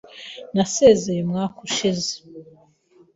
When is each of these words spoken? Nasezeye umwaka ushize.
Nasezeye 0.55 1.19
umwaka 1.23 1.57
ushize. 1.67 2.11